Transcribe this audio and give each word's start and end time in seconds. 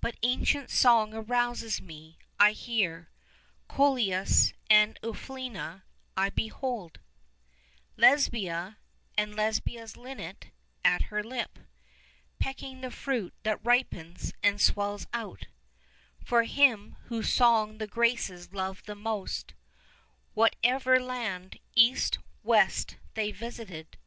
But 0.00 0.16
ancient 0.24 0.68
song 0.68 1.14
arouses 1.14 1.80
me: 1.80 2.18
I 2.40 2.50
hear 2.50 3.08
Coelius 3.68 4.52
and 4.68 4.98
Aufilena; 5.00 5.84
I 6.16 6.30
behold 6.30 6.98
Lesbia, 7.96 8.78
and 9.16 9.36
Lesbia's 9.36 9.96
linnet 9.96 10.50
at 10.84 11.02
her 11.02 11.22
lip 11.22 11.54
15 11.58 11.68
Pecking 12.40 12.80
the 12.80 12.90
fruit 12.90 13.32
that 13.44 13.64
ripens 13.64 14.32
and 14.42 14.60
swells 14.60 15.06
out 15.12 15.46
For 16.20 16.42
him 16.42 16.96
whose 17.04 17.32
song 17.32 17.78
the 17.78 17.86
Graces 17.86 18.52
loved 18.52 18.86
the 18.86 18.96
most, 18.96 19.54
Whatever 20.34 20.98
land, 20.98 21.60
east, 21.76 22.18
west, 22.42 22.96
they 23.14 23.30
visited. 23.30 23.98